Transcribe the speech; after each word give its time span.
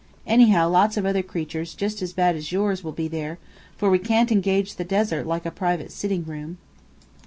Anyhow, 0.25 0.67
lots 0.69 0.97
of 0.97 1.05
other 1.05 1.21
creatures 1.21 1.75
just 1.75 2.01
as 2.01 2.11
bad 2.11 2.35
as 2.35 2.51
yours 2.51 2.83
will 2.83 2.91
be 2.91 3.07
there, 3.07 3.37
for 3.77 3.87
we 3.91 3.99
can't 3.99 4.31
engage 4.31 4.77
the 4.77 4.83
desert 4.83 5.27
like 5.27 5.45
a 5.45 5.51
private 5.51 5.91
sitting 5.91 6.23
room." 6.23 6.57